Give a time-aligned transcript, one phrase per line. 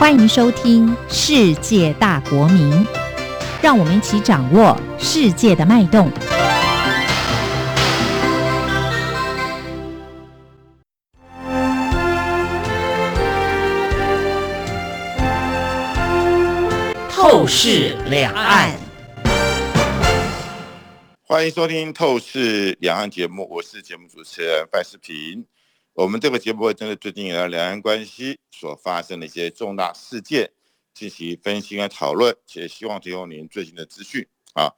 [0.00, 2.72] 欢迎收听《世界大国民》，
[3.60, 6.10] 让我们一起掌握世界的脉动。
[17.10, 18.72] 透视两岸，
[21.26, 25.44] 欢迎收听《透视两岸》节目，我是节目主持人范世平。
[25.94, 30.52] 我们这个节目会针对最近以来两岸关系所发生的一些重大事件
[30.94, 34.72] 进行分析和讨论，且希望提供您最新的资讯啊。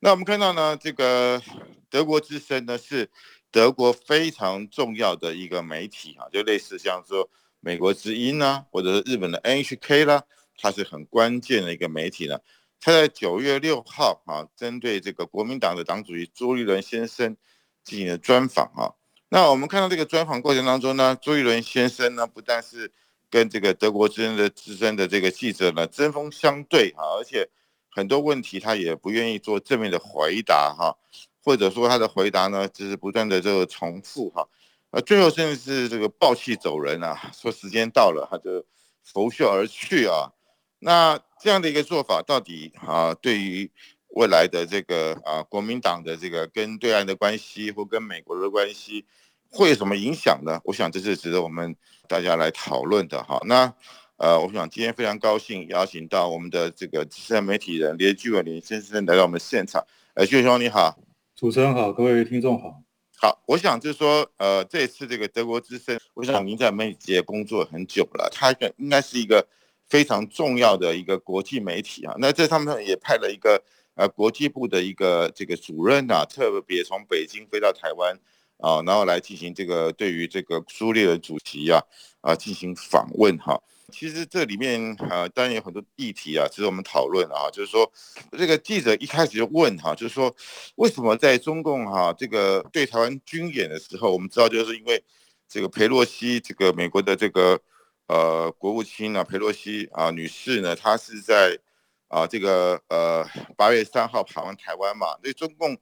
[0.00, 1.40] 那我们看到呢，这个
[1.88, 3.10] 德国之声呢是
[3.50, 10.24] 德国非常重要的一个媒体啊，就类似像说美国之音呢，或者是日本的 NHK 啦，
[10.56, 12.38] 它是很关键的一个媒体呢。
[12.80, 17.36] 它在九月六号啊，针对这个国民党的党主席朱立伦先生
[17.84, 18.99] 进行了专访啊。
[19.32, 22.92] 那我们看到这个专访过程当中呢，朱一伦先生呢，不但是
[23.30, 27.48] 跟这个德国之声的资深的这个记者呢针锋相对啊，而且
[27.88, 30.98] 很多问题他也不愿意做正面的回答哈，
[31.44, 34.48] 或者说他的回答呢，只是不断的这个重复哈，
[34.90, 38.64] 呃，最后甚至是这个暴气走人啊，说时间到了他就
[39.04, 40.32] 拂袖而去啊。
[40.80, 43.70] 那这样的一个做法，到底啊，对于
[44.08, 49.04] 未来的这个啊国民党的这个跟对岸的关系，或跟美国的关系？
[49.50, 50.60] 会有什么影响呢？
[50.64, 51.74] 我想这是值得我们
[52.06, 53.40] 大家来讨论的哈。
[53.46, 53.72] 那
[54.16, 59.84] 呃，我想今天非常高兴邀请到我们的这个资深媒体人连巨文连先生来到我们现场。
[60.14, 60.98] 呃，巨文兄你好，
[61.34, 62.82] 主持人好，各位听众好。
[63.16, 69.46] 好，我想就是说，呃，这次这个德国之声，我想您在媒体界工作很久了，它应该是一个
[69.88, 72.14] 非常重要的一个国际媒体啊。
[72.18, 73.62] 那这上面也派了一个
[73.94, 78.16] 呃国际部的一个这个主任啊，特别从北京飞到台湾。
[78.60, 81.80] 啊，然后来进行这个对于这个苏列的主席啊
[82.20, 83.60] 啊进行访问哈。
[83.92, 87.50] 其实这里面啊当然有很多议题啊，值得我们讨论啊。
[87.50, 87.90] 就是说，
[88.38, 90.32] 这个记者一开始就问哈，就是说
[90.76, 95.02] 为什么在中共哈这个对台湾军演的时候，我们知道就是因为
[95.48, 97.58] 这个佩洛西这个美国的这个
[98.06, 101.58] 呃国务卿啊佩洛西啊女士呢，她是在
[102.06, 103.26] 啊这个呃
[103.56, 105.76] 八月三号访问台湾嘛，所以中共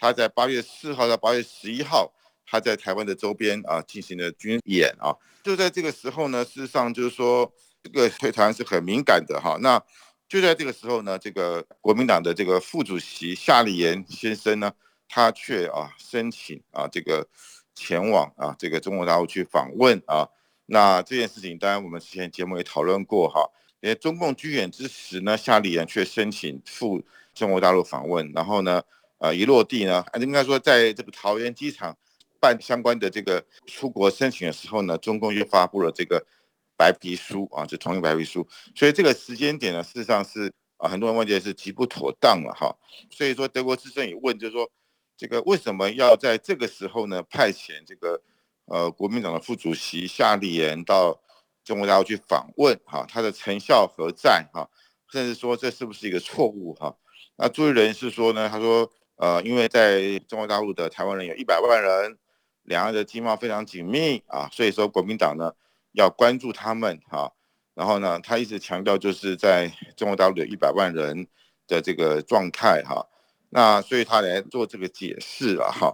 [0.00, 2.12] 她在八月四号到八月十一号。
[2.44, 7.50] 他在台湾的周边啊进行了军演啊，就在这个时候呢，事实上就是说
[7.82, 9.56] 这个对台湾是很敏感的哈。
[9.60, 9.82] 那
[10.28, 14.72] 就在这个时候呢，这个国民党的这个副主席夏立言先生呢，
[15.08, 17.26] 他却啊申请啊这个
[17.74, 20.28] 前往啊这个中国大陆去访问啊。
[20.66, 23.46] 那这件事情当然我们之前节目也讨论过哈，
[23.80, 27.02] 因为中共军演之时呢，夏立言却申请赴
[27.34, 28.82] 中国大陆访问，然后呢，
[29.18, 31.96] 呃一落地呢，应该说在这个桃园机场。
[32.42, 36.26] 办相关的这个出国申请的时候呢，中共又发布了这个
[36.76, 38.44] 白皮书啊，就同一白皮书，
[38.74, 42.76] 所以这个时间点呢，事实上是啊，很多人问题是极不妥当了哈。
[43.12, 44.68] 所以说德国之声也问，就是说
[45.16, 48.20] 这个为什么要在这个时候呢派遣这个
[48.64, 51.22] 呃国民党的副主席夏立言到
[51.62, 54.68] 中国大陆去访问哈，他的成效何在哈？
[55.12, 56.96] 甚至说这是不是一个错误哈？
[57.36, 62.18] 那朱立人是说呢，他说呃，因为在中国大陆的台湾人有一百万人。
[62.64, 65.52] 两岸的经贸非常紧密啊，所以说国民党呢
[65.92, 67.32] 要关注他们哈，
[67.74, 71.26] 然后呢他一直强调就是在中国大陆有一百万人
[71.66, 73.06] 的这个状态哈，
[73.50, 75.92] 那所以他来做这个解释了哈。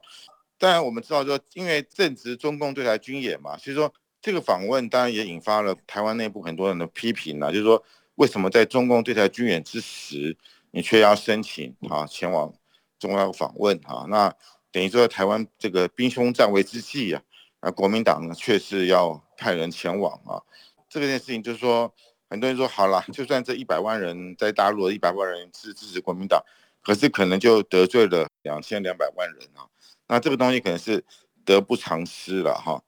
[0.58, 7.82] 当然我们知道说，因为正值中共对台军演嘛，所以说这个访问当然也引发了台湾内部很多人的批评啊，就是说
[8.16, 10.36] 为什么在中共对台军演之时，
[10.72, 12.52] 你却要申请啊前往
[12.98, 14.04] 中国大陆访问啊？
[14.08, 14.34] 那
[14.70, 17.22] 等于说台湾这个兵凶战危之际啊，
[17.60, 20.42] 啊，国民党呢却是要派人前往啊，
[20.88, 21.92] 这件事情就是说，
[22.28, 26.44] 很多人说好了，就算这一百万人在大陆的一百万人是支持国民党，
[26.82, 29.66] 可是可能就得罪了两千两百万人啊，
[30.06, 31.04] 那这个东西可能是
[31.44, 32.82] 得不偿失了哈。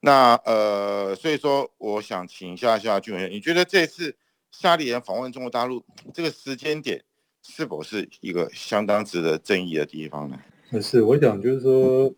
[0.00, 4.16] 那呃，所以说我想请一下下俊文，你觉得这次
[4.50, 7.04] 夏立言访问中国大陆这个时间点，
[7.42, 10.38] 是否是一个相当值得争议的地方呢？
[10.80, 12.14] 是，我想就是说，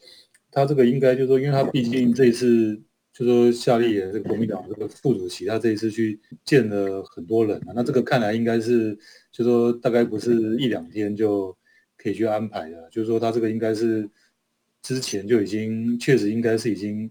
[0.51, 2.77] 他这个应该就是说，因为他毕竟这一次
[3.13, 8.95] 就是说夏立言这个国民党这个副主席，他这一次去见了很多人啊，那这个看来应该是
[9.33, 11.57] 就是说大概不是一两天就
[11.97, 14.09] 可以去安排的，就是说他这个应该是
[14.83, 17.11] 之前就已经确实应该是已经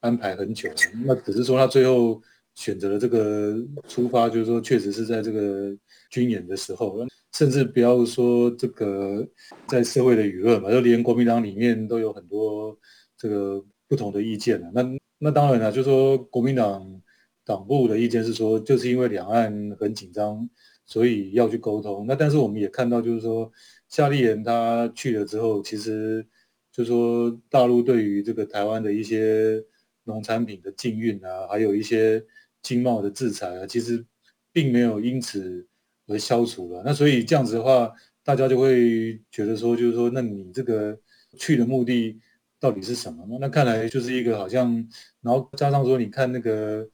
[0.00, 2.20] 安排很久了，那只是说他最后
[2.58, 3.54] 选择了这个
[3.86, 5.72] 出发，就是说确实是在这个
[6.10, 7.06] 军演的时候。
[7.34, 9.24] 甚至不要说这个
[9.68, 12.76] 在社会的舆论嘛，就连国民党里面都有很多
[13.16, 14.70] 这个不同的意见了。
[14.74, 14.82] 那
[15.18, 17.00] 那当然了，就说国民党
[17.44, 20.48] 党部的意见是说，就是因为两岸很紧张，
[20.86, 22.06] 所以要去沟通。
[22.08, 23.52] 那但是我们也看到，就是说
[23.88, 26.26] 夏立言他去了之后，其实
[26.72, 29.62] 就说大陆对于这个台湾的一些
[30.04, 32.24] 农产品的禁运啊，还有一些
[32.62, 34.04] 经贸的制裁啊，其实
[34.52, 35.66] 并没有因此
[36.06, 36.82] 而消除了。
[36.84, 40.98] 那所以这样子的话，大家就会觉得说，就是说，那你这个
[41.38, 42.20] 去的目的。
[42.60, 43.38] 到底是什么？
[43.40, 44.74] 那看来就是一个好像，
[45.20, 46.84] 然后加上说，你看那个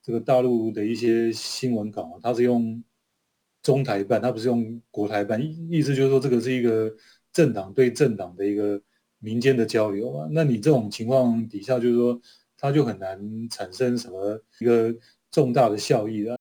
[0.00, 2.80] 这个大陆的一些新闻稿，它是用
[3.60, 6.94] 中台办，它不是用国台办，意思就是说这个是一个
[7.32, 8.80] 政党对政党的一个
[9.18, 10.28] 民间的交流啊。
[10.30, 12.20] 那你这种情况底下，就是说
[12.60, 14.94] 它就很难产生什么一个
[15.32, 16.38] 重大的效益了。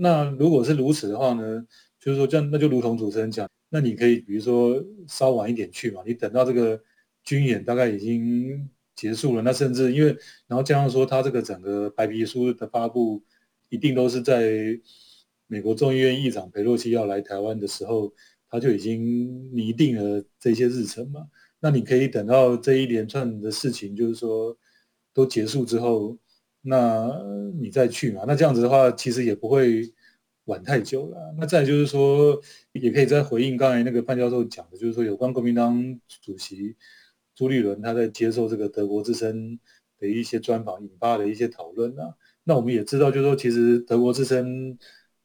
[0.00, 1.64] 那如果是如此的话呢，
[2.00, 6.82] 就是说这样，那就如同主持人讲，那你可以比如说稍晚一点去嘛，你等到这个。
[7.24, 10.16] 军演大概已经结束了，那甚至因为，
[10.46, 13.22] 然后加上说，他这个整个白皮书的发布，
[13.68, 14.80] 一定都是在
[15.46, 18.14] 美国众议院议长佩洛西要来台湾的时候，
[18.48, 21.26] 他就已经拟定了这些日程嘛。
[21.60, 24.56] 那你可以等到这一连串的事情，就是说
[25.18, 26.16] 都结束之后，
[26.62, 27.10] 那
[27.60, 28.22] 你再去嘛。
[28.24, 29.92] 那这样子的话，其实也不会
[30.44, 31.34] 晚太久了。
[31.36, 36.76] 那再就是说，也可以再回应刚才那个范教授讲的，就是说有关国民党主席。
[37.34, 39.58] 朱立伦他在接受这个德国之声
[39.98, 42.14] 的一些专访引发的一些讨论啊，
[42.44, 44.78] 那我们也知道，就是说其实德国之声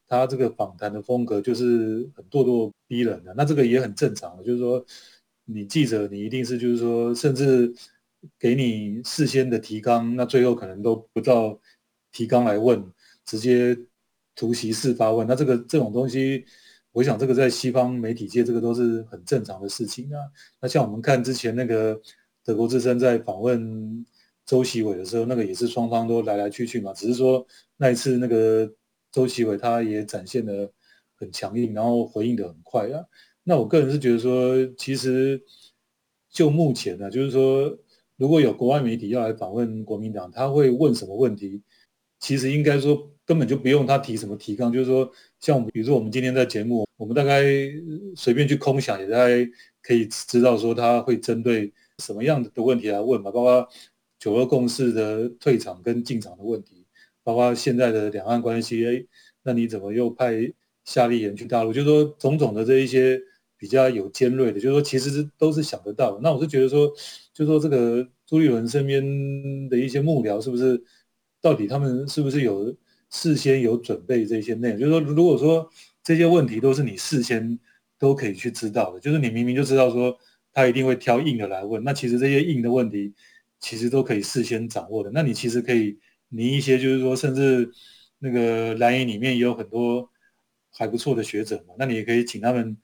[0.08, 4.84] 他这个访谈的风格就是很咄咄逼人的，那这个也很正常的，就是说
[5.46, 7.74] 你记者你一定是就是说甚至
[8.40, 11.60] 给你事先的提纲，那最后可能都不到
[12.12, 12.84] 提纲来问，
[13.26, 13.78] 直接
[14.36, 16.46] 突袭式发问，那这个这种东西。
[16.96, 20.20] 我想这个在西方媒体界，这个都是很正常的事情啊。
[20.62, 22.00] 那像我们看之前那个
[22.44, 24.06] 德国之声在访问
[24.46, 26.94] 周习伟的时候，那个也是双方都来来去去嘛。
[26.94, 27.44] 只是说
[27.78, 28.72] 那一次那个
[29.12, 30.72] 周习伟他也展现的
[31.16, 33.04] 很强硬，然后回应的很快啊。
[33.44, 35.42] 那我个人是觉得说，其实
[36.30, 37.76] 就目前呢，就是说
[38.18, 41.62] 如果有国外媒体要来访问国民党，他会问什么问题？
[42.20, 43.10] 其实应该说。
[43.26, 47.42] 根本就不用他提什么提纲，就是说，像我们，比如说我们今天在节目，我们大概
[48.18, 49.50] 随便去空想，也大概
[49.82, 53.66] 可以知道说他会针对什么样的的问题来问嘛，包括
[54.20, 56.86] 九二共识的退场跟进场的问题，
[57.24, 59.06] 包括现在的两岸关系，哎，
[59.44, 60.34] 那你怎么又派
[60.84, 61.72] 夏立言去大陆？
[61.72, 63.18] 就是说种种的这一些
[63.64, 66.20] 比较有尖锐的，就是说其实都是想得到。
[66.22, 66.92] 那我是觉得说，
[67.34, 69.02] 就是说这个朱立伦身边
[69.70, 70.84] 的一些幕僚是不是，
[71.40, 72.76] 到底他们是不是有？
[73.16, 75.70] 事先有准备这些内容，就是说，如果说
[76.04, 77.60] 这些问题都是你事先
[78.00, 80.18] 都可以去知道的，就是你明明就知道说
[80.52, 83.14] 他一定会挑硬的来问，那其实这些硬的问题
[83.60, 85.12] 其实都可以事先掌握的。
[85.14, 86.00] 那你其实可以
[86.30, 87.72] 拟一些，就是说，甚至
[88.18, 90.10] 那个蓝营里面也有很多
[90.72, 92.76] 还不错的学者嘛，那你也可以请他们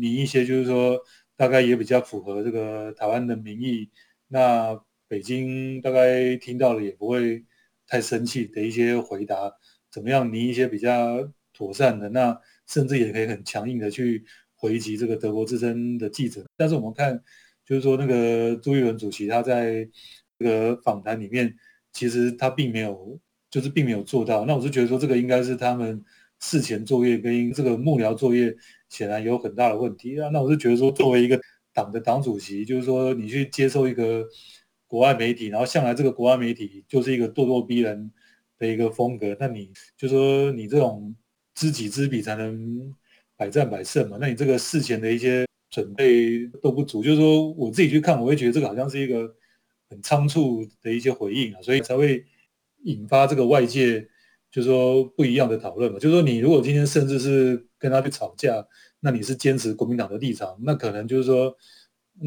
[0.00, 1.00] 拟一些，就是说
[1.36, 3.90] 大概也比较符合这个台湾的民意，
[4.28, 4.78] 那
[5.08, 7.44] 北京大概听到了也不会
[7.86, 9.52] 太生气的一些回答。
[9.90, 12.08] 怎么样拟一些比较妥善的？
[12.10, 12.38] 那
[12.68, 14.24] 甚至也可以很强硬的去
[14.54, 16.44] 回击这个德国之声的记者。
[16.56, 17.20] 但是我们看，
[17.64, 19.88] 就是说那个朱一伦主席他在
[20.38, 21.52] 这个访谈里面，
[21.92, 23.18] 其实他并没有，
[23.50, 24.44] 就是并没有做到。
[24.44, 26.04] 那我是觉得说，这个应该是他们
[26.38, 28.54] 事前作业跟这个幕僚作业
[28.90, 30.28] 显然有很大的问题啊。
[30.28, 31.40] 那我是觉得说，作为一个
[31.72, 34.28] 党的党主席，就是说你去接受一个
[34.86, 38.12] 国外媒体，然后向来这个国外媒体就是一个咄咄逼人。
[38.60, 41.16] 的一个风格，那你就说你这种
[41.54, 42.94] 知己知彼才能
[43.34, 44.18] 百战百胜嘛？
[44.20, 49.34] 那你这个事前的一些准备都不足，就是说我自己去看，我会觉得这个好像是一个
[49.88, 52.22] 很仓促的一些回应啊，所以才会
[52.82, 54.06] 引发这个外界
[54.50, 55.98] 就是说不一样的讨论嘛。
[55.98, 58.64] 就是说你如果今天甚至是跟他去吵架，
[59.00, 61.56] 那你是坚持国民党的立场，那可能就是说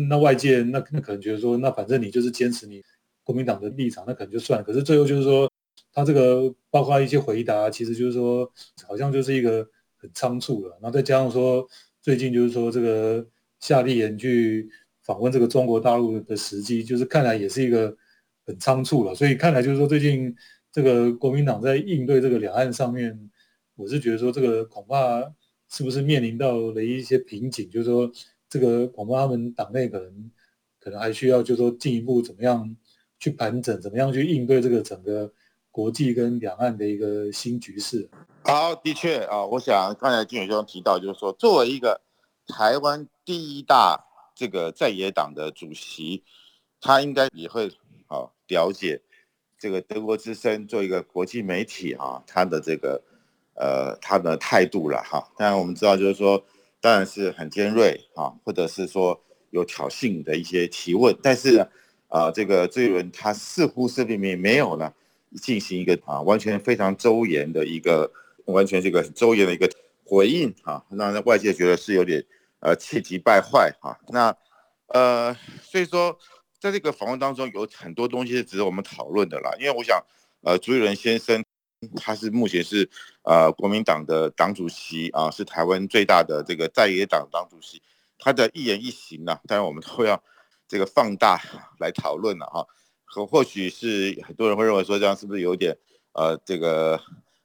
[0.10, 2.84] 那外界那那可能觉得说那反正你就是坚持你
[3.24, 4.66] 国民党的立场，那可能就算了。
[4.66, 5.50] 可是最后就是说。
[5.96, 8.52] 他这个包括一些回答，其实就是说，
[8.88, 9.64] 好像就是一个
[9.96, 10.72] 很仓促了。
[10.82, 11.68] 然后再加上说，
[12.02, 13.24] 最近就是说这个
[13.60, 14.68] 夏立言去
[15.04, 17.96] 访问这个中国大陆的时机，就是看来也是一个
[18.44, 19.14] 很仓促了。
[19.14, 20.36] 所以看来就是说，最近
[20.72, 23.30] 这个国民党在应对这个两岸上面，
[23.76, 25.22] 我是觉得说这个恐怕
[25.74, 28.10] 是不是面临到了一些瓶颈，就是说
[28.48, 30.32] 这个恐怕他们党内可能
[30.80, 32.78] 可能还需要就是说进一步怎么样
[33.20, 35.34] 去盘整，怎么样去应对这个整个。
[35.74, 38.08] 国际跟两岸的一个新局势。
[38.44, 42.00] 好，的确啊，我想刚才金远兄提到，就是说，作为一个
[42.46, 46.24] 台湾第一大这个在野党的主席，
[46.80, 47.72] 他应该也会
[48.06, 49.02] 啊了解
[49.58, 53.02] 这个德国之声做一个国际媒体啊，他的这个
[53.56, 55.28] 呃他的态度了哈。
[55.38, 56.44] 当然我们知道就是说，
[56.82, 61.68] 当然是很尖锐啊，或者是说有挑衅的一些提问，但是呢
[62.08, 64.94] 啊，这个这一轮他似乎是里面没有呢
[65.42, 68.12] 进行一个啊完全非常周延的一个
[68.46, 69.70] 完全这个周延的一个
[70.06, 72.24] 回应啊，让外界觉得是有点
[72.60, 74.00] 呃气急败坏哈。
[74.10, 74.36] 那
[74.88, 76.18] 呃所以说。
[76.64, 79.52] 在这个访问当中，有很多东西是值得我们讨论的啦。
[79.60, 80.02] 因为我想，
[80.44, 81.44] 呃，朱立伦先生
[81.96, 82.90] 他是目前是
[83.24, 87.82] 呃国民党的党主席啊，是台湾最大的这个在野党党主席，
[88.18, 90.22] 他的一言一行呢，当然我们都要
[90.68, 91.42] 这个放大
[91.80, 92.68] 来讨论了哈。
[93.06, 95.78] 和或许是很多人会认为说这样是不是有点
[96.14, 97.00] 呃这个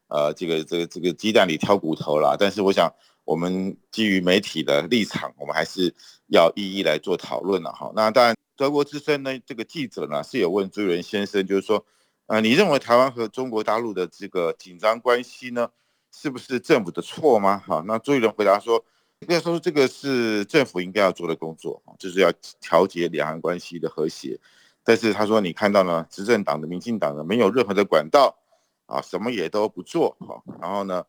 [0.08, 2.36] 呃这个这个这个鸡蛋里挑骨头啦？
[2.38, 2.92] 但是我想，
[3.24, 5.94] 我们基于媒体的立场，我们还是
[6.28, 7.92] 要一一来做讨论了哈。
[7.94, 8.34] 那当然。
[8.58, 11.86] 德国之声呢，这个记者呢是有问朱元先生，就是说，
[12.28, 15.70] 呃，你认为台湾和中国大陆的这个紧张关系呢，
[16.12, 17.62] 是不是政府的错吗？
[17.66, 18.84] 哈，那朱元回答说，
[19.20, 22.30] 应该说这个是政府应该要做的工作，就是要
[22.60, 24.38] 调节两岸关系的和谐。
[24.84, 28.38] 但是他说，你看到呢，执政党的民进党呢，没有任何的管道，
[28.84, 30.42] 啊，什么也都不做，哈。
[30.60, 31.06] 然后呢，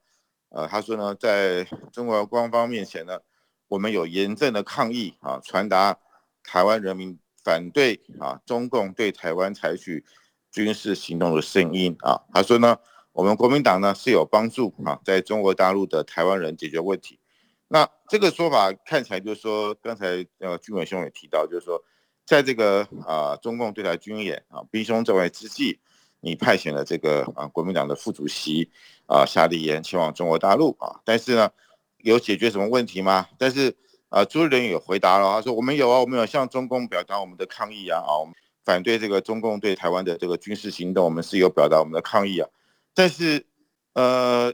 [0.51, 3.19] 呃，他说呢，在中国官方面前呢，
[3.67, 5.99] 我们有严正的抗议，啊，传达
[6.43, 7.19] 台湾人民。
[7.41, 10.03] 反对啊，中共对台湾采取
[10.51, 12.77] 军事行动的声音啊，他说呢，
[13.11, 17.19] 我们国民党呢是有帮助啊，在中国大陆的台湾人解决问题。
[17.67, 21.83] 那这个说法看起来就是说，刚才呃军委兄也提到，就是说，
[22.25, 25.79] 在这个啊中共对台军演啊兵凶战危之际，
[26.21, 28.69] 你派遣了这个啊国民党的副主席
[29.05, 31.51] 啊夏立言前往中国大陆啊，但是呢，
[31.99, 33.27] 有解决什么问题吗？
[33.37, 33.75] 但是。
[34.09, 42.47] 啊，朱立伦也回答了，他说：“我们有啊，我们有向中共表达我们的抗议啊，啊，我们反对这个中共对台湾的这个军事行动，我们是有表达我们的抗议啊。
[42.93, 43.45] 但是，
[43.93, 44.53] 呃，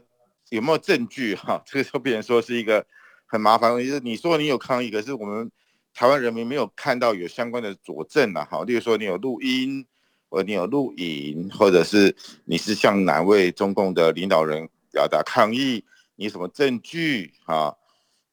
[0.50, 1.62] 有没有证据哈？
[1.66, 2.86] 这个就变成说是一个
[3.26, 3.90] 很麻烦问题。
[3.90, 5.50] 是你说你有抗议，可是我们
[5.92, 9.86] 台湾人民没有看到有相关的佐证啊，哈，例如说你有录音，
[10.28, 15.84] 或你有录影，或者是你是向哪位中共的领导人表达抗议，
[16.14, 17.74] 你什么证据啊？”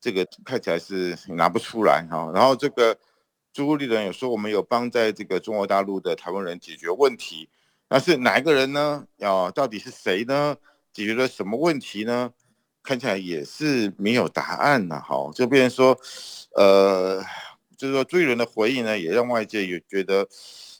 [0.03, 2.93] 这个看起来是拿不出来哈，然后这个
[3.53, 7.47] 朱立伦有说我们有帮在这个中国大陆的台湾人解决问题，
[7.87, 9.05] 那是哪一个人呢？
[9.17, 10.57] 要到底是谁呢？
[10.91, 12.33] 解决了什么问题呢？
[12.81, 14.99] 看起来也是没有答案呐。
[14.99, 15.97] 哈，就变成说，
[16.55, 17.23] 呃，
[17.77, 20.27] 就是说朱立伦的回应呢，也让外界也觉得，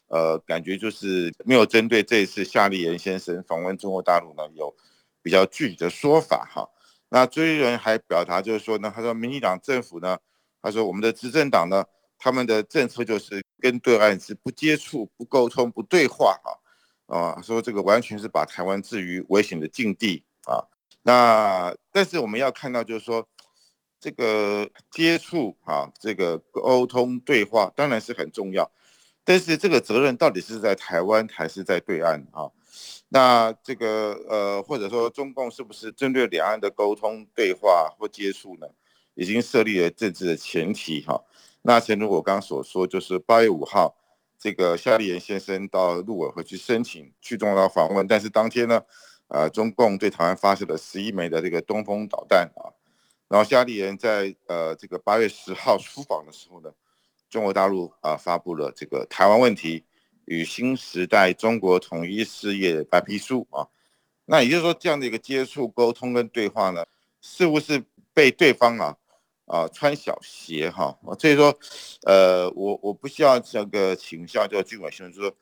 [0.07, 4.75] 呃，感觉就是没有针对这一次夏立言先生访问中国大陆呢，有
[5.21, 6.67] 比较具体的说法哈。
[7.09, 10.17] 那朱立伦还表达就是说呢，他说民进党政府呢，
[10.61, 11.85] 他说我们的执政党呢，
[12.23, 16.39] 他们的政策就是跟对岸是不接触、不沟通、不对话
[17.05, 20.63] 啊，啊，说这个完全是把台湾置于危险的境地啊。
[21.01, 23.27] 那但是我们要看到就是说，
[23.99, 28.71] 这个接触啊，这个沟通对话当然是很重要，
[29.25, 32.49] 但是这个责任到底是在台湾还是在对岸啊？
[33.09, 38.67] 那这个呃，或者说中共是不是针对两岸的沟通对话或接触呢，
[39.13, 41.21] 已经设立了政治的前提哈？
[41.63, 43.96] 那正如我刚刚所说，就是八月五号，
[44.38, 48.84] 这个夏立言先生到陆委会去申请去中国访问，但是当天呢，
[49.29, 52.70] 呃，中共对台湾发射了十一枚的这个东风导弹啊，
[53.27, 56.72] 然后夏立言在呃这个八月十号出访的时候呢，
[57.29, 59.84] 中国大陆啊发布了这个台湾问题。
[60.25, 63.67] 与新时代中国统一事业白皮书啊，
[64.24, 66.86] 那也就是说，这样的一个接触、沟通跟对话呢，
[67.20, 68.98] 似乎是被对方啊
[69.45, 70.97] 啊穿小鞋哈。
[71.19, 71.57] 所以说，
[72.03, 75.35] 呃，我我不需要这个请教叫军委先生说，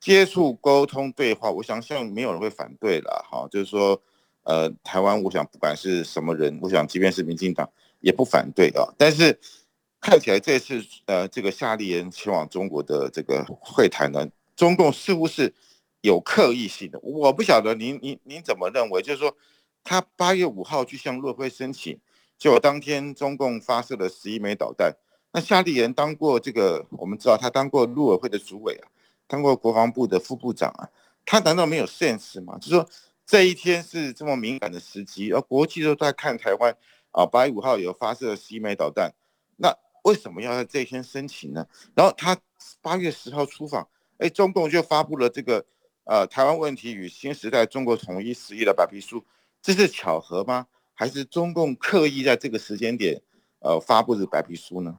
[0.00, 3.46] 接触、沟通、对话，我想像没有人会反对了哈。
[3.50, 4.00] 就是说，
[4.42, 7.68] 呃，台湾，我想不管是什么人，我想即便是民进党
[8.00, 9.38] 也不反对啊，但是。
[10.00, 15.52] 看起来这次呃，这个夏立言前往中国的这个会谈呢，中共似乎是
[16.02, 17.00] 有刻意性的。
[17.02, 19.02] 我不晓得您您您怎么认为？
[19.02, 19.36] 就是说，
[19.82, 21.98] 他八月五号去向陆会申请，
[22.38, 24.96] 就当天中共发射了十一枚导弹。
[25.32, 28.88] 那夏立言当过这个，我们知道他当过陆委会的主委啊，
[29.26, 30.88] 当过国防部的副部长啊，
[31.26, 32.56] 他难道没有 sense 吗？
[32.58, 32.88] 就是说
[33.26, 36.74] 这一天是这么敏感的时机，而国际都在看台湾
[37.10, 39.12] 啊，八月五号有发射了十一枚导弹，
[39.56, 39.76] 那。
[40.04, 41.66] 为什么要在这一天申请呢？
[41.94, 42.34] 然后他
[42.80, 45.62] 八月十号出访，哎，中共就发布了这个
[46.04, 49.22] 呃台湾问题与新时代中国统一十一的白皮书，
[49.60, 50.68] 这是巧合吗？
[50.98, 53.22] 还是中共刻意在这个时间点
[53.60, 54.98] 呃发布的白皮书呢？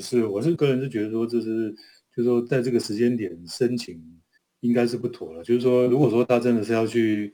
[0.00, 1.70] 是，我是个人是觉得说这是，
[2.12, 4.02] 就是说在这个时间点申请
[4.58, 5.44] 应该是不妥了。
[5.44, 7.32] 就是说，如果说他真的是要去，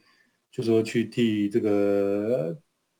[0.52, 2.54] 就说去替这个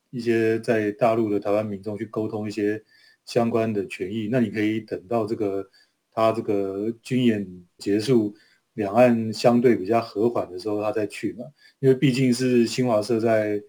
[0.09, 2.83] 一些在大陆的台湾民众去沟通一些
[3.27, 5.69] 相关的权益，那你可以等到这个
[6.13, 8.35] 他这个军演结束，
[8.73, 11.45] 两岸相对比较和缓的时候，他再去嘛。
[11.81, 13.63] 因为毕竟是新华社在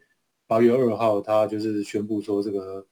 [0.50, 2.84] 八月二号，他就是宣布说这个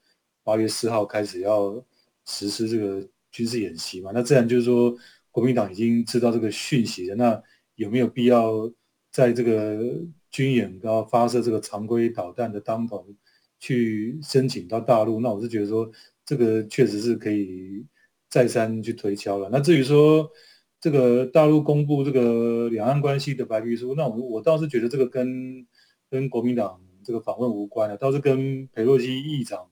[0.43, 1.83] 八月四号开始要
[2.27, 4.11] 实施这个军事演习嘛。
[4.13, 4.95] 那自然就是说，
[5.31, 7.15] 国民党已经知道这个讯息了。
[7.15, 7.41] 那
[7.73, 8.71] 有没有必要
[9.11, 9.79] 在这个
[10.29, 13.03] 军演然后发射这个常规导弹的当头
[13.59, 15.19] 去申请到大陆？
[15.19, 15.89] 那我是觉得说，
[16.23, 17.83] 这个确实是可以
[18.29, 19.49] 再三去推敲了。
[19.51, 20.29] 那至于说
[20.79, 25.65] 这个大陆公布这个两岸关系的白皮书，那我我倒是觉得这个跟
[26.07, 29.67] 跟国民党这个访问无关的，倒是跟佩洛西议长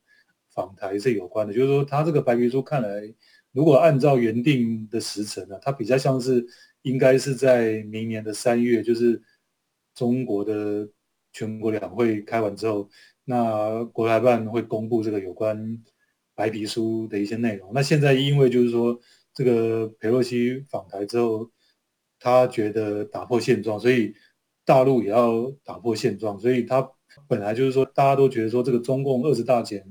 [0.50, 1.54] 访台是有关的。
[1.54, 3.14] 就是说，他这个白皮书看来，
[3.52, 6.48] 如果按照原定的时程呢，它比较像是。
[6.86, 9.20] 应该是在明年的三月，就是
[9.96, 10.88] 中国的
[11.34, 12.88] 全国两会开完之后，
[13.24, 15.84] 那国台办会公布这个有关
[16.36, 17.72] 白皮书的一些内容。
[17.74, 19.00] 那现在因为就是说
[19.34, 21.50] 这个佩洛西访台之后，
[22.20, 24.14] 他觉得打破现状，所以
[24.64, 26.88] 大陆也要打破现状，所以他
[27.28, 29.84] 本来就是说大家都觉得说这个中共二十大前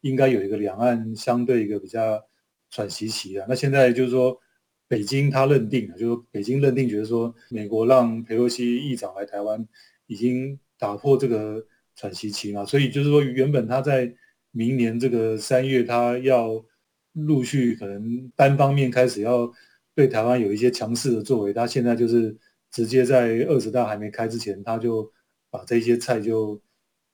[0.00, 2.22] 应该有一个两岸相对一个比较
[2.70, 3.46] 喘息期啊。
[3.48, 4.40] 那现在就是说。
[4.86, 9.66] 北京他认定了，就是北京认定，觉得说美国让佩洛西议长来台湾，
[10.06, 11.66] 已经打破这个
[11.96, 14.14] 喘息期嘛，所以就是说原本他在
[14.50, 16.62] 明年这个三月，他要
[17.12, 19.50] 陆续可能单方面开始要
[19.94, 22.36] 对台湾有一些强势的作为，他现在就是
[22.70, 25.10] 直接在二十大还没开之前，他就
[25.54, 26.60] 把这些菜就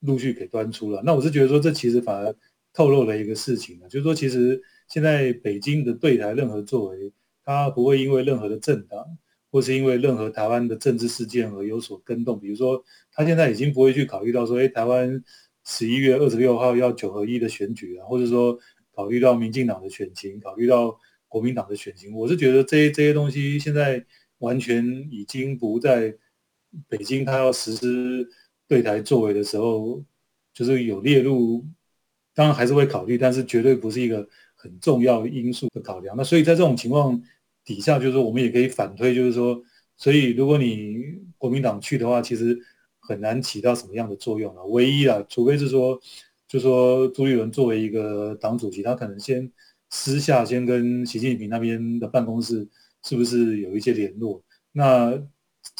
[0.00, 1.02] 陆续给端出了。
[1.04, 2.34] 那我是觉得说，这其实反而
[2.72, 7.12] 透露了一个事情啊，就是说其实现在北京的对台任何作为。
[7.42, 9.04] 他不会因为任何的政党，
[9.50, 12.38] 或是因为任何台湾的政治事件而有所跟动。
[12.38, 15.24] 比如说，他现在已经不会去考虑到说，哎，台湾
[15.64, 18.56] 十一月二十六号要九合一的选举啊，或者说
[18.94, 22.14] 考虑到民进党的选情，考虑到国民党的选情。
[22.14, 24.04] 我是觉得这些这些东西现在
[24.38, 26.14] 完全已经不在
[26.88, 28.28] 北京，他要实施
[28.66, 30.02] 对台作为的时候，
[30.52, 31.64] 就是有列入，
[32.34, 36.16] 当然还是会考虑，但是绝对不是一个很重要因素的考量。
[36.16, 37.22] 那所以在这种情况。
[37.62, 39.62] 底下就是说，我们也可以反推，就是说，
[39.96, 40.96] 所以如果你
[41.36, 42.58] 国民党去的话，其实
[42.98, 44.64] 很难起到什么样的作用啊。
[44.64, 46.00] 唯一啊，除非是说，
[46.48, 49.48] 就说朱立伦作为一个党主席，他可能先
[49.90, 52.66] 私下先跟习近平那边的办公室
[53.04, 54.42] 是不是有一些联络？
[54.72, 55.22] 那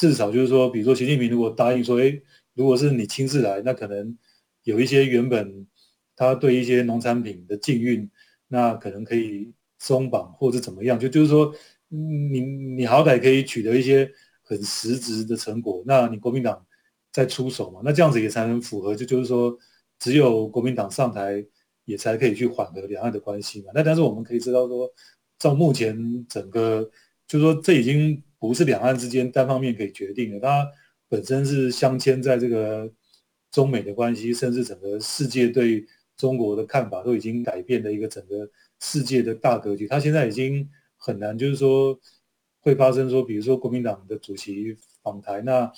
[0.01, 2.19] 至少就是说，比如说习近平如果答应说，哎，
[2.55, 4.17] 如果是你亲自来，那可能
[4.63, 5.67] 有一些原本
[6.15, 8.09] 他对一些农产品的禁运，
[8.47, 11.53] 那可能可以松绑或者怎么样，就就是说。
[11.93, 14.09] 你你好歹可以取得一些
[14.43, 16.65] 很实质的成果，那你国民党
[17.11, 17.81] 再出手嘛？
[17.83, 19.53] 那这样子也才能符合，就就是说，
[19.99, 21.45] 只有国民党上台，
[21.83, 23.71] 也才可以去缓和两岸的关系嘛。
[23.75, 24.89] 那但是我们可以知道说，
[25.37, 26.89] 照目前整个，
[27.27, 30.69] 就是说这已经不是两岸之间单方面可以决定的，它
[31.07, 32.91] 本身是镶嵌在这个
[33.51, 35.85] 中美的关系，甚至整个世界对
[36.17, 38.49] 中国的看法都已经改变的一个整个
[38.81, 39.87] 世界的大格局。
[39.87, 40.69] 它现在已经。
[41.03, 41.99] 很难，就是说
[42.59, 45.73] 会发生说，比如说国民党的主席访台，那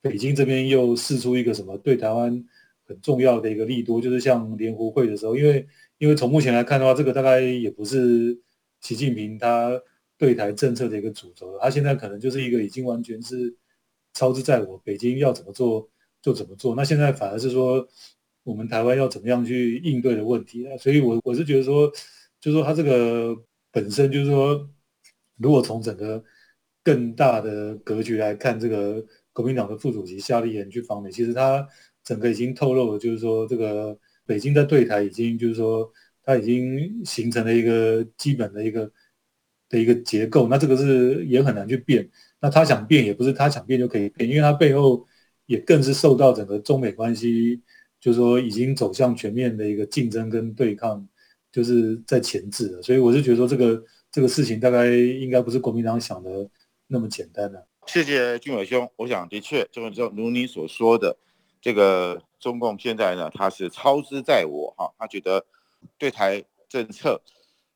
[0.00, 2.42] 北京这边又试出一个什么对台湾
[2.86, 8.40] 很重要的一个利多，就是像联湖会的时候，因为因为从目前来看的话，这个大概也不是
[8.80, 9.78] 习近平他
[10.22, 13.52] 对台政策的一个主轴，他现在可能就是一个已经完全是
[14.14, 15.90] 操之在我，北京要怎么做
[16.22, 17.86] 就怎么做，那现在反而是说
[18.44, 21.90] 我们台湾要怎么样去应对的问题了，所以我我是觉得说，
[22.40, 23.36] 就是说他这个。
[23.74, 24.68] 本身就是说，
[25.38, 26.22] 如果从整个
[26.84, 31.66] 更大的格局来看，这个国民党的副主席夏立言去访美，其实他
[32.04, 35.90] 整个已经透露了，就是说这个北京在对台已经就是说，
[36.22, 38.92] 他已经形成了一个基本的一个
[39.72, 42.08] 的一个结构，那这个是也很难去变。
[42.38, 45.04] 那他想变也不是他想变就可以变，因为他背后
[45.46, 47.60] 也更是受到整个中美关系，
[47.98, 51.08] 就是说已经走向全面的一个竞争跟对抗。
[51.52, 56.48] 就是在前置的，所以我是觉得说这个这个事情大概应该不是国民党想的
[56.86, 57.66] 那么简单的。
[57.86, 61.14] 谢谢俊伟兄，我想的确就是如你所说的，
[61.60, 65.44] 这个中共现在呢，他是操之在我哈，他觉得
[65.98, 67.20] 对台政策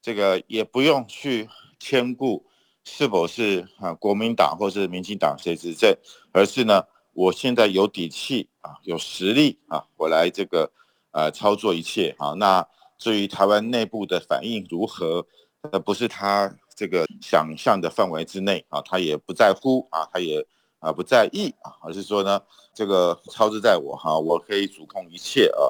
[0.01, 1.47] 这个也不用去
[1.79, 2.47] 兼顾
[2.85, 5.97] 是否是啊国民党或是民进党谁执政，
[6.33, 10.71] 而是呢我现在有底气啊有实力啊，我来这个
[11.11, 12.67] 呃操作一切啊那。
[12.99, 15.27] 至于台湾内部的反应如何，
[15.71, 20.47] 呃，不是他这个想象的范围之内啊，他也不在乎啊，他也
[20.79, 22.41] 啊不在意啊，而是说呢，
[22.73, 25.69] 这个操之在我哈，我可以主控一切啊。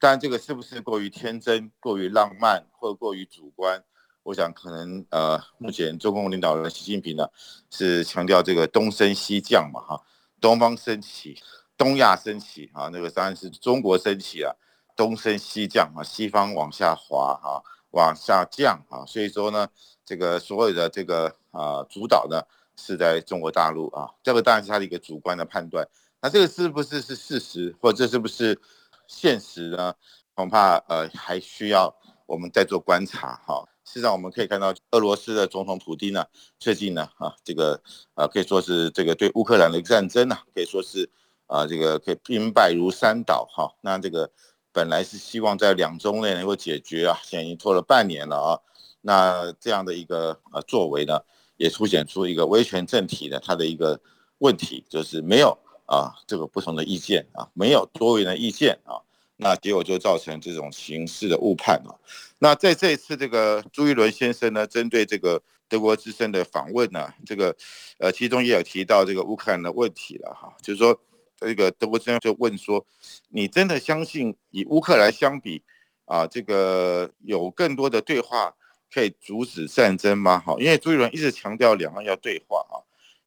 [0.00, 3.84] 但这个是不是过于天真、过于浪漫或过于主观？
[4.24, 7.28] 我想可能呃，目前中共领导人习近平呢
[7.70, 10.02] 是强调这个东升西降嘛哈，
[10.40, 11.40] 东方升起，
[11.78, 14.58] 东亚升起啊，那个当然是中国升起了，
[14.96, 19.68] 东升西降啊，西方往下滑哈，往下降啊，所以说呢。
[20.06, 22.42] 这个所有的这个啊主导呢
[22.76, 25.88] 是在中国大陆啊，这个当然是他的一个主观的判断。
[26.20, 28.60] 那这个是不是是事实，或者是不是
[29.06, 29.94] 现实呢？
[30.34, 31.90] 恐怕呃还需要
[32.26, 33.64] 我们再做观察哈。
[33.84, 36.24] 事实上我们可以看到，俄罗斯的总统普京呢，
[36.58, 37.80] 最近呢啊这个
[38.14, 41.08] 啊可以说是这个对乌克兰的战争呢，可以说是
[41.46, 43.70] 啊这个可以兵败如山倒哈。
[43.82, 44.30] 那这个
[44.72, 48.60] 本来是希望在两周内能够解决啊，现在已经拖了半年了啊。
[49.02, 51.20] 那这样的一个呃作为呢，
[51.58, 54.00] 也凸显出一个威权政体的它的一个
[54.38, 59.03] 问题，就是没有啊这个不同的意见啊，没有多元的意见啊，
[59.36, 61.94] 那结果就造成这种形式的误判啊。
[62.38, 67.56] 那在这一次这个朱一伦先生呢，针对这个德国之声的访问呢，这个
[67.98, 71.00] 呃其中也有提到这个乌克兰的问题了哈，就是说
[71.36, 72.84] 这个德国之声就问说，
[73.30, 75.62] 你真的相信以乌克兰相比
[76.04, 78.54] 啊，这个有更多的对话？
[78.92, 80.38] 可以阻止战争吗？
[80.38, 82.78] 哈，因为朱一伦一直强调两岸要对话啊，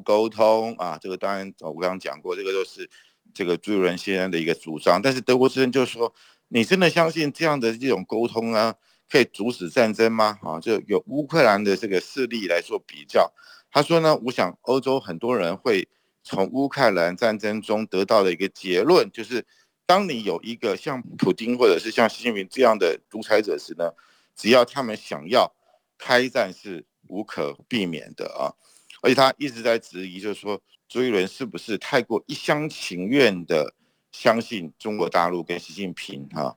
[0.02, 2.90] 沟通啊，这个当然我刚刚讲过，这个都是
[3.34, 5.02] 这个朱一伦先生的一个主张。
[5.02, 6.14] 但是德国之声就说，
[6.50, 8.76] 你真的相信这样的这种沟通啊，
[9.10, 10.40] 可以阻止战争吗？
[10.42, 13.32] 啊，就有乌克兰的这个势力来做比较，
[13.72, 15.88] 他说呢，我想欧洲很多人会
[16.24, 19.46] 从乌克兰战争中得到的一个结论，就是
[19.86, 23.92] 当你有一个像普京或者是像习近平这样的独裁者时呢，
[24.36, 25.54] 只要他们想要。
[26.00, 28.54] 开战是无可避免的啊，
[29.02, 33.74] 而且他一直在质疑，就是说朱一伦是不是太过一厢情愿的
[34.12, 36.56] 相信中国大陆跟习近平啊？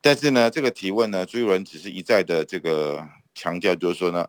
[0.00, 4.28] 但是呢，这个提问呢，朱一伦只是一再的这个强调，就是说呢，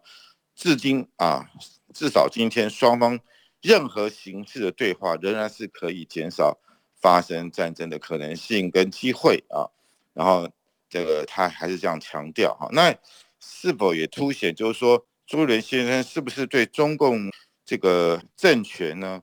[0.56, 1.50] 至今啊，
[1.94, 3.20] 至少今天双方
[3.62, 6.60] 任何形式的对话仍然是可以减少
[7.00, 9.70] 发生战争的可能性跟机会啊。
[10.14, 10.50] 然后
[10.90, 12.96] 这个他还是这样强调哈，那。
[13.44, 17.28] 是否也凸显，就是说朱一伦先生是不是对中共
[17.66, 19.20] 这个政权呢，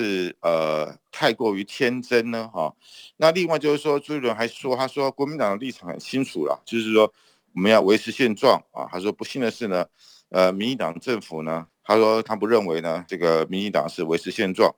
[0.00, 2.48] 是呃太过于天真呢？
[2.48, 2.74] 哈，
[3.18, 7.12] 那另外就是说朱一伦还说，他说国民党的立场很清楚了，就是说
[7.54, 8.88] 我们要维持现状啊。
[8.90, 9.86] 他说不幸的是呢，
[10.30, 14.74] 呃，民进党政府呢，他说他不认为呢，这个民进党是维持现状。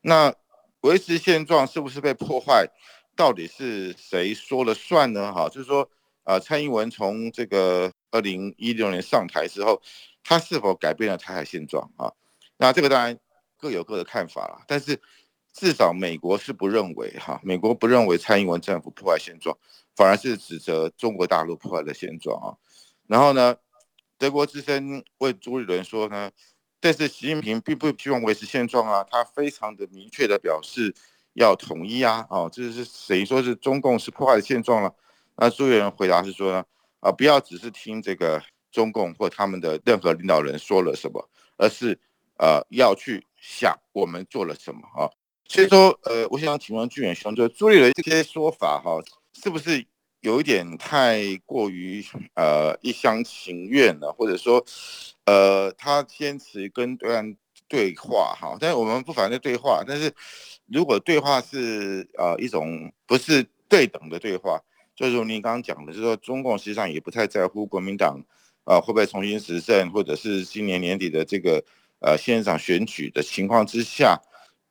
[0.00, 0.34] 那
[0.80, 2.66] 维持现状是不是被破坏？
[3.14, 5.32] 到底是谁说了算呢？
[5.32, 5.88] 哈，就是说
[6.24, 7.92] 呃，蔡英文从这个。
[8.10, 9.82] 二零一六年上台之后，
[10.24, 12.10] 他是否改变了台海现状啊？
[12.56, 13.18] 那这个当然
[13.58, 14.62] 各有各的看法了。
[14.66, 15.00] 但是
[15.52, 19.56] 至少美国是不认为哈，美国不认为蔡英文政府破坏现状，
[19.96, 22.56] 反而是指责中国大陆破坏了现状啊。
[23.06, 23.56] 然后呢，
[24.16, 26.30] 德国之声问朱立伦说呢，
[26.80, 30.94] 但是习近平并不希望维持现状啊，他非常的明确的表示
[31.34, 34.94] 要统一啊，哦，这是谁说是中共是破坏了现状了？
[35.36, 36.64] 那朱立伦回答是说呢？
[37.00, 38.42] 啊，不要只是听这个
[38.72, 41.98] 中共或他们的任何领导人说了什么，而是
[42.38, 45.10] 呃要去想我们做了什么啊。
[45.46, 48.98] 所以说，呃，我想请问巨远兄，就朱立伦这些说法哈，
[49.32, 49.86] 是不是
[50.20, 54.12] 有一点太过于呃一厢情愿了？
[54.12, 54.64] 或者说，
[55.24, 57.34] 呃，他坚持跟对岸
[57.66, 60.12] 对话哈，但是我们不反对对话，但是
[60.66, 64.62] 如果对话是呃一种不是对等的对话。
[64.94, 68.20] 就如您刚刚讲的，就是说中共实际上也不太在乎国民党，
[68.64, 71.64] 啊会不会重新执政，或者是今年年底的这个
[72.00, 74.20] 呃县长选举的情况之下，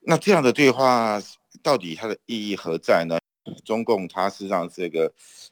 [0.02, 1.22] 那这样的对话
[1.62, 3.18] 到底它的意义何在呢？
[3.63, 5.10] 中共它是让这个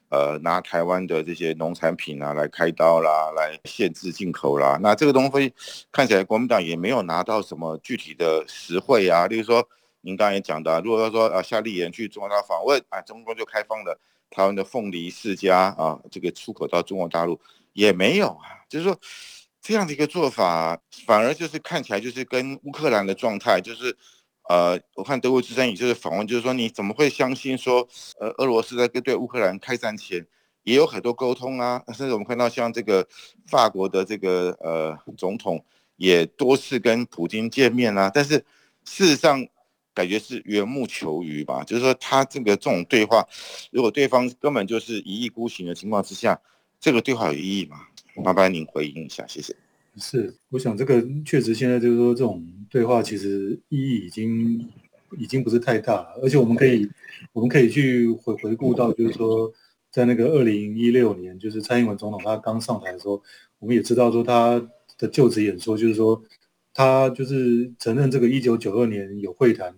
[0.10, 5.54] 呃拿台湾的这些农产品啊来开刀啦，来限制进口啦，那这个东西
[5.94, 9.28] 看起来国民党也没有拿到什么具体的实惠啊。
[9.28, 9.66] 例如说
[10.02, 13.98] 您刚才也讲的，如果要说啊夏立言去中国大陆访问，啊中共就开放了。
[14.30, 17.40] 台湾的凤梨世家啊，这个出口到中国大陆
[17.72, 19.00] 也没有啊，就是说
[19.66, 23.98] 这样的一个做法，反而就是看起来就是跟乌克兰的状态，就是
[24.48, 27.88] 呃，我看德国之声也就是访问，就是说你怎么会相信说，
[28.20, 30.24] 呃，俄罗斯在跟对乌克兰开战前
[30.62, 33.08] 也有很多沟通啊，甚至我们看到像这个
[33.48, 38.46] 法国的这个呃总统也多次跟普京见面啊，但是
[38.84, 39.44] 事实上。
[39.96, 43.26] 感觉是缘木求鱼吧，就是说他这个这种对话，
[43.72, 46.38] 如果对方根本就是一意孤行的情况之下，
[46.82, 47.88] 这个对话有意义吗？
[48.24, 49.56] 麻烦您回应一下，谢谢。
[49.98, 54.70] 是，我想这个确实现在就是说这种对话其实意义已经
[55.18, 56.90] 已经不是太大了，而且我们可以
[57.32, 59.50] 我们可以去回回顾到就是说
[59.92, 63.24] 在那个二零一六年，就是蔡英文总统他刚上台的时候，
[63.60, 64.62] 我们也知道说他
[64.98, 66.22] 的就职演说就是说
[66.74, 69.74] 他就是承认这个一九九二年有会谈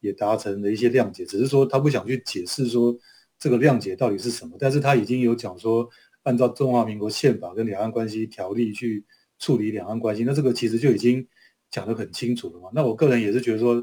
[0.00, 2.96] 也达成了一些谅解，只是说他不想去解释说
[3.40, 5.88] 这个谅解到底是什么，但是他已经有讲说。
[6.24, 9.04] 按照中华民国宪法跟两岸关系条例去
[9.38, 11.26] 处理两岸关系，那这个其实就已经
[11.70, 12.68] 讲得很清楚了嘛。
[12.74, 13.82] 那我个人也是觉得说，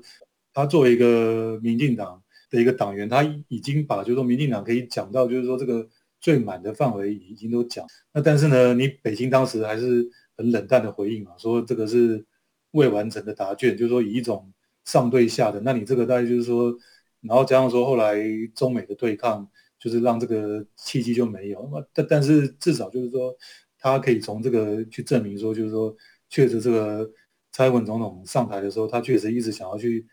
[0.53, 2.21] 他作为一个民进党
[2.51, 5.87] 的一个党员，他已经把就是说民进党可以讲到就是说这个
[6.19, 7.85] 最满的范围已经都讲。
[8.13, 12.25] 那但是呢，你北京当时还是很冷淡的回应嘛，说这个是
[12.71, 15.61] 未完成的答卷，就是说以一种上对下的。
[15.61, 16.75] 那你这个大概就是说，
[17.21, 18.17] 然后加上说后来
[18.53, 19.49] 中美的对抗。
[19.85, 23.31] 就是让这个契机就没有，那么但但是至少就是说，
[23.77, 25.95] 他可以从这个去证明说，就是说，
[26.27, 27.07] 确实这个
[27.51, 30.03] 蔡英文总统上台的时候，他确实一直想要去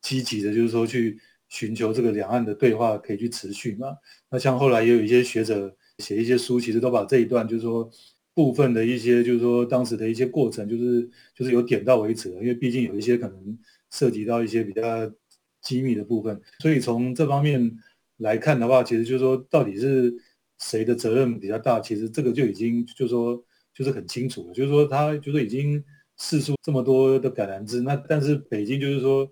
[0.00, 3.88] 积极的，就是说去寻求这个两岸的对话可以去持续嘛。
[4.30, 7.86] 那像后来也有一些学者写一些书，其实都把这一段就是说
[8.32, 13.58] 部分的一些就是说当时的一些过程，就是就是有点到为止了，因为毕竟有一些可能
[13.90, 15.12] 涉及到一些比较
[15.60, 17.76] 机密的部分，所以从这方面。
[18.18, 20.14] 来看的话，其实就是说，到底是
[20.58, 21.80] 谁的责任比较大？
[21.80, 24.54] 其实这个就已经就是说，就是很清楚了。
[24.54, 25.82] 就是说，他就是已经
[26.18, 29.28] 试出这么多的橄榄枝，那但是北京就是说，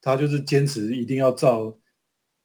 [0.00, 1.76] 他就是坚持一定要照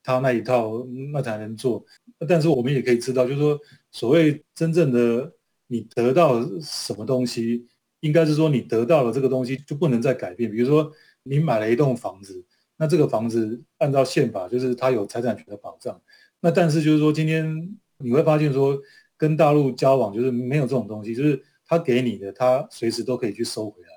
[0.04, 1.86] 他那一套，那才能做。
[2.28, 3.60] 但是我们也可以知道，就是说，
[3.92, 5.34] 所谓真正的
[5.68, 7.68] 你得到什么东西，
[8.00, 10.50] 应该是说你得到了这个东西就不能再改变。
[10.50, 10.92] 比如说，
[11.24, 12.44] 你买了一栋房子。
[12.78, 16.02] 那这个房子按照宪法就是它有财产权的保障，
[16.42, 18.78] 那但是就是说今天你会发现说
[19.16, 23.88] 跟大陆交往就是没有这种东西，就是他给你的他随时都可以去收回来。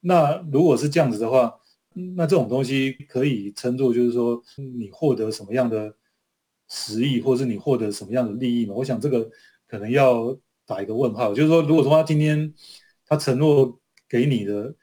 [0.00, 1.54] 那如果是这样子的话，
[2.16, 5.94] 那这种东西可以称作就是说你获得什么样的
[6.70, 8.74] 实益，或是你获得什么样的利益嘛？
[8.74, 9.30] 我想这个
[9.66, 10.34] 可能要
[10.64, 11.34] 打一个问号。
[11.34, 12.54] 就是说，如果说他今天
[13.06, 14.74] 他承诺给你的，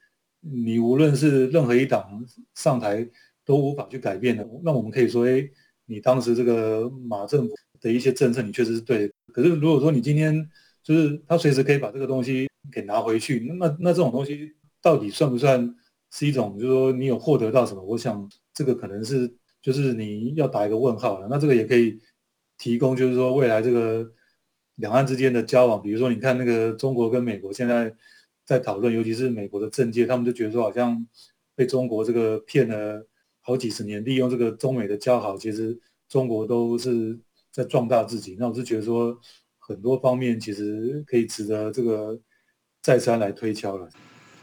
[0.42, 2.24] 你无论是任何一党
[2.54, 3.10] 上台。
[3.52, 5.46] 都无法去改变的，那我们可以说，哎，
[5.86, 9.12] 你当时这个马政府的一些政策，你确实是对。
[9.34, 10.50] 可是如果说你今天
[10.82, 15.76] 就是他随时可以把这个东西给拿回去，那那这种东西到底算不算
[16.12, 17.84] 是一种，就是说你有获得到什么？
[17.84, 19.30] 我想这个可能是
[19.62, 21.28] 就是你要打一个问号了。
[21.30, 22.00] 那这个也可以
[22.58, 24.10] 提供，就是说未来这个
[24.76, 27.94] 两岸之间的交往，比如说你看那个中国跟美国现在
[28.46, 31.06] 在讨论，尤其是美国的政界，他们就觉得说好像
[31.54, 33.06] 被中国这个骗了。
[33.44, 37.20] 好几十年，利用这个中美的交好，其实中国都是
[37.52, 38.38] 在壮大自己。
[38.40, 39.20] 那我是觉得说，
[39.58, 42.20] 很多方面其实可以值得这个
[42.84, 43.90] 再三来推敲了。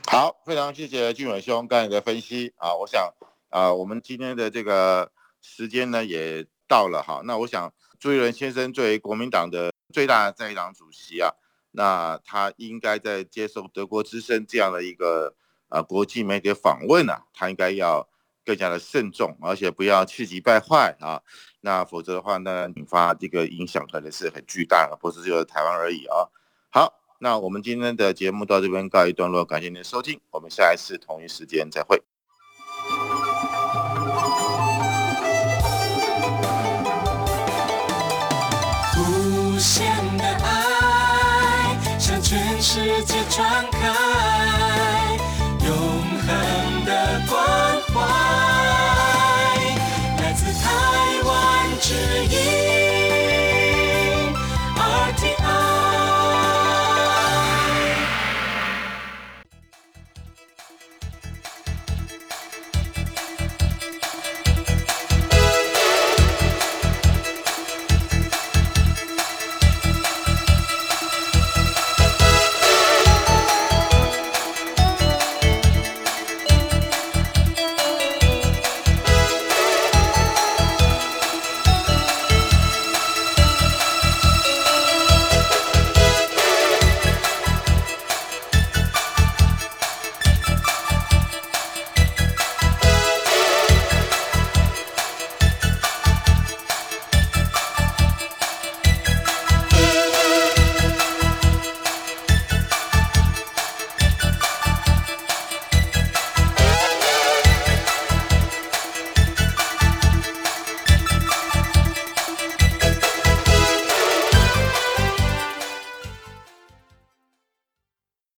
[0.09, 2.75] 好，非常谢谢俊伟兄刚才的分析啊！
[2.75, 3.09] 我想
[3.51, 7.23] 啊，我们今天的这个时间呢也到了哈。
[7.25, 11.31] 那我想朱一伦先生作为国民党的最大在党主席啊，
[11.71, 15.37] 那他应该在接受德国之声这样的一个
[15.69, 18.09] 啊国际媒体访问啊，他应该要。
[18.49, 21.21] 更加的慎重，而且不要气急败坏啊！
[21.61, 26.33] 那否则的话呢，引发这个影响可能是很巨大的，不是只有台湾而已啊。
[26.71, 32.03] 好，那我们今天的节目到这边告一段落，感谢您的收听，我们下一次同一时间再会。